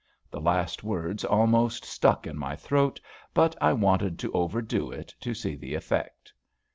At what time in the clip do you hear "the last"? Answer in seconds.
0.31-0.83